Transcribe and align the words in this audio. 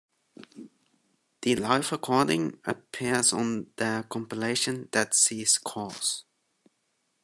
The 1.43 1.55
live 1.57 1.91
recording 1.91 2.59
appears 2.65 3.33
on 3.33 3.67
their 3.77 4.01
compilation 4.01 4.85
Dead 4.91 5.13
Sea 5.13 5.45
Scrolls. 5.45 6.25